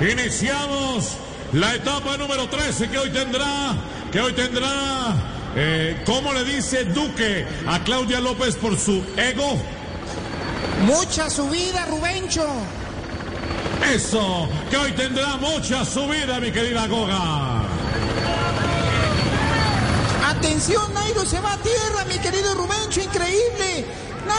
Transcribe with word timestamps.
Iniciamos 0.00 1.12
la 1.54 1.74
etapa 1.74 2.18
número 2.18 2.46
13 2.48 2.90
que 2.90 2.98
hoy 2.98 3.10
tendrá, 3.10 3.74
que 4.12 4.20
hoy 4.20 4.34
tendrá, 4.34 5.14
eh, 5.56 6.02
¿cómo 6.04 6.34
le 6.34 6.44
dice 6.44 6.84
Duque 6.84 7.46
a 7.66 7.82
Claudia 7.82 8.20
López 8.20 8.56
por 8.56 8.78
su 8.78 9.02
ego? 9.16 9.56
Mucha 10.84 11.30
subida, 11.30 11.86
Rubencho. 11.86 12.46
Eso, 13.90 14.48
que 14.70 14.76
hoy 14.76 14.92
tendrá 14.92 15.38
mucha 15.38 15.82
subida, 15.84 16.40
mi 16.40 16.50
querida 16.50 16.86
Goga. 16.88 17.62
Atención, 20.26 20.92
Nairo 20.92 21.24
se 21.24 21.40
va 21.40 21.54
a 21.54 21.56
tierra, 21.58 22.04
mi 22.06 22.18
querido. 22.18 22.45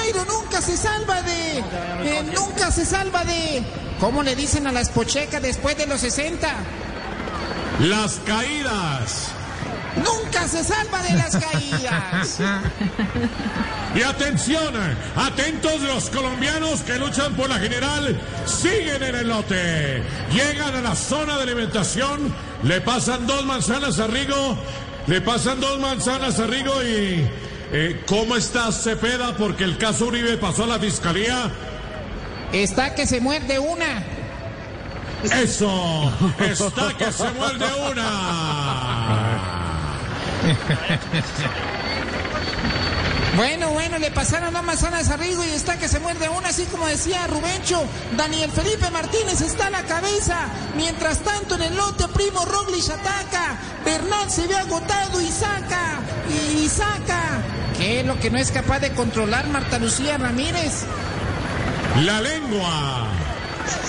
Nairo 0.07 0.25
nunca 0.25 0.61
se 0.61 0.77
salva 0.77 1.21
de... 1.21 1.59
eh, 1.59 2.23
nunca 2.33 2.71
se 2.71 2.85
salva 2.85 3.25
de... 3.25 3.63
¿Cómo 3.99 4.23
le 4.23 4.35
dicen 4.35 4.65
a 4.67 4.71
las 4.71 4.89
pochecas 4.89 5.41
después 5.41 5.77
de 5.77 5.85
los 5.85 5.99
60? 5.99 6.47
Las 7.81 8.21
caídas. 8.25 9.31
Nunca 9.97 10.47
se 10.47 10.63
salva 10.63 11.01
de 11.03 11.13
las 11.13 11.35
caídas. 11.35 12.39
Y 13.95 14.03
atención, 14.03 14.75
atentos 15.15 15.81
los 15.81 16.09
colombianos 16.11 16.81
que 16.81 16.99
luchan 16.99 17.33
por 17.35 17.49
la 17.49 17.57
general, 17.57 18.19
siguen 18.45 19.01
en 19.01 19.15
el 19.15 19.27
lote, 19.27 20.03
llegan 20.31 20.75
a 20.75 20.81
la 20.81 20.93
zona 20.93 21.37
de 21.37 21.43
alimentación, 21.43 22.31
le 22.63 22.79
pasan 22.81 23.25
dos 23.25 23.43
manzanas 23.45 23.97
a 23.99 24.05
Rigo, 24.05 24.55
le 25.07 25.21
pasan 25.21 25.59
dos 25.61 25.79
manzanas 25.79 26.39
a 26.39 26.45
Rigo 26.45 26.83
y... 26.83 27.27
eh, 27.71 28.03
¿Cómo 28.05 28.35
está 28.35 28.71
Cepeda? 28.71 29.35
Porque 29.37 29.63
el 29.63 29.77
caso 29.77 30.05
Uribe 30.07 30.37
pasó 30.37 30.63
a 30.63 30.67
la 30.67 30.79
fiscalía. 30.79 31.51
Está 32.51 32.95
que 32.95 33.05
se 33.05 33.19
muerde 33.19 33.59
una. 33.59 34.03
Eso, 35.23 36.11
está 36.39 36.95
que 36.97 37.11
se 37.11 37.29
muerde 37.31 37.65
una. 37.91 39.47
Bueno, 43.37 43.69
bueno, 43.69 43.99
le 43.99 44.09
pasaron 44.09 44.51
dos 44.51 44.63
manzanas 44.63 45.09
a 45.09 45.17
Rigo 45.17 45.45
y 45.45 45.49
está 45.49 45.77
que 45.77 45.87
se 45.87 45.99
muerde 45.99 46.27
una, 46.27 46.49
así 46.49 46.65
como 46.65 46.87
decía 46.87 47.27
Rubencho. 47.27 47.83
Daniel 48.15 48.49
Felipe 48.49 48.89
Martínez 48.89 49.41
está 49.41 49.67
a 49.67 49.69
la 49.69 49.83
cabeza. 49.83 50.47
Mientras 50.75 51.19
tanto, 51.19 51.53
en 51.53 51.61
el 51.61 51.75
lote, 51.77 52.07
Primo 52.07 52.43
Roglic 52.45 52.89
ataca. 52.89 53.59
Bernal 53.85 54.31
se 54.31 54.47
ve 54.47 54.55
agotado 54.55 55.21
y 55.21 55.27
saca. 55.27 55.99
Y 56.55 56.67
saca. 56.67 57.26
¿Qué 57.87 58.01
es 58.01 58.05
lo 58.05 58.19
que 58.19 58.29
no 58.29 58.37
es 58.37 58.51
capaz 58.51 58.79
de 58.79 58.91
controlar 58.91 59.47
Marta 59.47 59.79
Lucía 59.79 60.17
Ramírez? 60.17 60.83
La 62.03 62.19
lengua. 62.19 63.07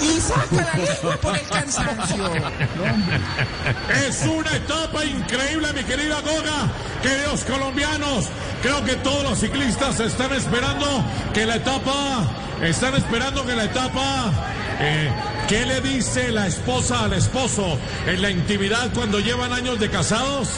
Y 0.00 0.20
saca 0.20 0.70
la 0.72 0.84
lengua 0.84 1.16
por 1.16 1.36
el 1.36 1.48
cansancio. 1.48 2.30
Es 4.06 4.22
una 4.22 4.54
etapa 4.54 5.04
increíble, 5.04 5.72
mi 5.72 5.82
querida 5.82 6.20
Goga. 6.20 6.70
Queridos 7.02 7.42
colombianos, 7.42 8.26
creo 8.62 8.84
que 8.84 8.94
todos 8.94 9.24
los 9.24 9.40
ciclistas 9.40 9.98
están 9.98 10.32
esperando 10.32 10.86
que 11.34 11.44
la 11.44 11.56
etapa, 11.56 12.28
están 12.62 12.94
esperando 12.94 13.44
que 13.44 13.56
la 13.56 13.64
etapa, 13.64 14.30
eh, 14.78 15.10
¿qué 15.48 15.66
le 15.66 15.80
dice 15.80 16.30
la 16.30 16.46
esposa 16.46 17.02
al 17.02 17.14
esposo 17.14 17.76
en 18.06 18.22
la 18.22 18.30
intimidad 18.30 18.92
cuando 18.94 19.18
llevan 19.18 19.52
años 19.52 19.80
de 19.80 19.90
casados? 19.90 20.50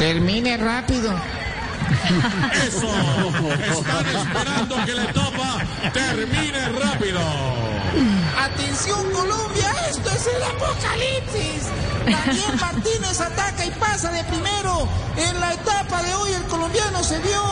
Termine 0.00 0.56
rápido. 0.56 1.14
Eso, 2.66 2.88
están 3.78 4.06
esperando 4.06 4.84
que 4.84 4.94
la 4.94 5.04
etapa 5.04 5.58
termine 5.92 6.68
rápido. 6.70 7.20
Atención 8.38 9.10
Colombia, 9.12 9.70
esto 9.90 10.10
es 10.10 10.26
el 10.26 10.42
apocalipsis. 10.42 11.62
Daniel 12.04 12.56
Martínez 12.60 13.20
ataca 13.20 13.64
y 13.64 13.70
pasa 13.72 14.10
de 14.10 14.24
primero. 14.24 14.88
En 15.16 15.40
la 15.40 15.54
etapa 15.54 16.02
de 16.02 16.14
hoy 16.14 16.32
el 16.32 16.44
colombiano 16.44 17.02
se 17.02 17.18
vio. 17.18 17.42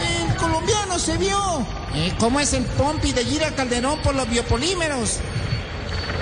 El 0.00 0.34
colombiano 0.36 0.98
se 0.98 1.16
vio. 1.18 1.66
¿Y 1.94 2.10
cómo 2.12 2.40
es 2.40 2.52
el 2.52 2.64
pompi 2.64 3.12
de 3.12 3.24
Gira 3.24 3.50
Calderón 3.50 4.00
por 4.00 4.14
los 4.14 4.28
biopolímeros? 4.28 5.18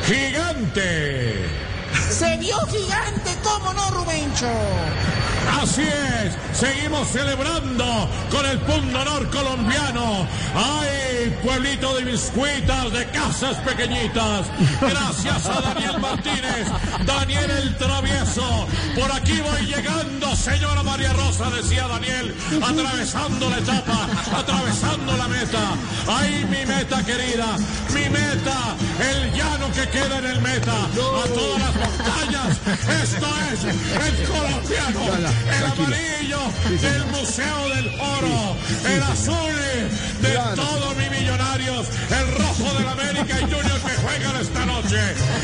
Gigante. 0.06 1.46
Se 2.10 2.36
vio 2.38 2.56
gigante, 2.66 3.36
¿cómo 3.42 3.72
no, 3.72 3.90
Rubencho? 3.90 4.48
Así 5.62 5.82
es, 5.82 6.58
seguimos 6.58 7.06
celebrando 7.08 8.08
con 8.30 8.46
el 8.46 8.58
punto 8.60 8.98
honor 8.98 9.28
colombiano. 9.28 10.26
¡Ay, 10.54 11.36
pueblito 11.42 11.94
de 11.96 12.04
biscuitas, 12.04 12.90
de 12.90 13.06
casas 13.10 13.56
pequeñitas! 13.58 14.46
Gracias 14.80 15.46
a 15.46 15.60
Daniel 15.60 15.98
Martínez, 16.00 16.66
Daniel 17.04 17.50
el 17.50 17.76
travieso. 17.76 18.66
Por 18.98 19.12
aquí 19.12 19.38
voy 19.42 19.66
llegando, 19.66 20.34
señora 20.34 20.82
María 20.82 21.12
Rosa, 21.12 21.50
decía 21.50 21.86
Daniel, 21.88 22.34
atravesando 22.62 23.50
la 23.50 23.58
etapa, 23.58 24.08
atravesando 24.34 25.16
la 25.16 25.28
meta. 25.28 25.74
¡Ay, 26.08 26.46
mi 26.48 26.64
meta 26.64 27.04
querida! 27.04 27.56
¡Mi 27.92 28.08
meta! 28.08 28.76
El 28.98 29.32
llano 29.32 29.70
que 29.72 29.88
queda 29.90 30.18
en 30.18 30.24
el 30.24 30.40
meta. 30.40 30.72
A 30.72 31.28
todas 31.28 31.60
las 31.60 31.74
montañas. 31.76 32.58
Esto 33.02 33.28
es 33.52 33.64
el 33.64 34.26
colombiano. 34.26 35.49
El 35.58 35.64
amarillo 35.64 36.38
del 36.80 37.06
Museo 37.06 37.68
del 37.74 37.88
Oro. 38.00 38.56
El 38.86 39.02
azul 39.02 39.52
de 40.22 40.34
todos 40.54 40.96
mis 40.96 41.10
millonarios. 41.10 41.86
El 42.10 42.38
rojo 42.38 42.74
del 42.74 42.88
América 42.88 43.40
y 43.40 43.42
Junior 43.42 43.80
que 43.80 43.94
juegan 44.02 44.40
esta 44.40 44.66
noche. 44.66 44.98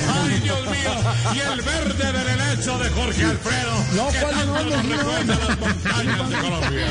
Ay, 0.09 0.41
Dios 0.41 0.63
mío. 0.67 0.91
Y 1.35 1.39
el 1.41 1.63
verde 1.63 2.13
del 2.13 2.29
helecho 2.29 2.79
de 2.79 2.91
Jorge 2.91 3.25
Alfredo. 3.25 4.11
que 4.13 4.19
tanto 4.19 4.65
nos 4.65 4.89
recuerda 4.89 5.39
las 5.49 5.59
montañas 5.59 6.31
de 6.31 6.37
Colombia. 6.37 6.87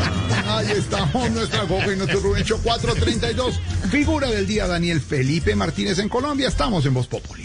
Ahí 0.48 0.72
estamos, 0.72 1.32
nuestra 1.32 1.64
Goga 1.64 1.94
y 1.94 1.96
nuestro 1.96 2.20
Rubencho 2.20 2.58
432. 2.62 3.60
Figura 3.92 4.30
del 4.30 4.46
día, 4.48 4.68
Daniel 4.68 5.02
Felipe 5.02 5.56
Martínez 5.56 6.00
en 6.00 6.10
Colombia. 6.10 6.48
Estamos 6.48 6.86
en 6.86 6.94
Voz 6.94 7.08
Populi. 7.08 7.45